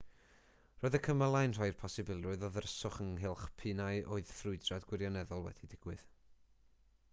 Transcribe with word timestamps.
roedd 0.83 0.95
y 0.99 1.01
cymylau'n 1.07 1.53
rhoi'r 1.57 1.75
posibilrwydd 1.81 2.45
o 2.47 2.49
ddryswch 2.55 2.97
ynghylch 3.05 3.45
p'un 3.61 3.85
a 3.89 3.91
oedd 4.17 4.33
ffrwydrad 4.41 4.89
gwirioneddol 4.93 5.47
wedi 5.51 5.73
digwydd 5.77 6.05